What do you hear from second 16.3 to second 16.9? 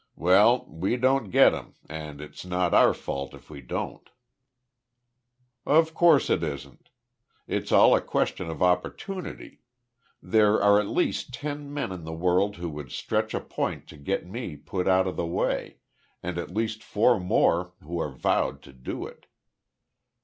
at least